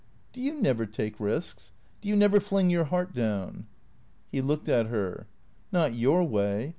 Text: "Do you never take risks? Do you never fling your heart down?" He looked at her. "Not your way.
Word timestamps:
"Do 0.33 0.41
you 0.41 0.59
never 0.59 0.87
take 0.87 1.19
risks? 1.19 1.73
Do 2.01 2.09
you 2.09 2.15
never 2.15 2.39
fling 2.39 2.71
your 2.71 2.85
heart 2.85 3.13
down?" 3.13 3.67
He 4.31 4.41
looked 4.41 4.67
at 4.67 4.87
her. 4.87 5.27
"Not 5.71 5.93
your 5.93 6.23
way. 6.27 6.69